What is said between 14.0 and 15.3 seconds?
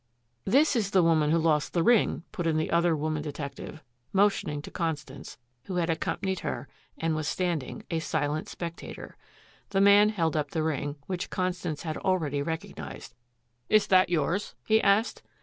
yours?" he asked.